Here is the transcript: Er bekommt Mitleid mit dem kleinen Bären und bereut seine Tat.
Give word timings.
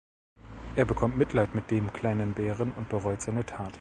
Er 0.75 0.85
bekommt 0.85 1.15
Mitleid 1.15 1.53
mit 1.53 1.69
dem 1.69 1.93
kleinen 1.93 2.33
Bären 2.33 2.71
und 2.71 2.89
bereut 2.89 3.21
seine 3.21 3.45
Tat. 3.45 3.69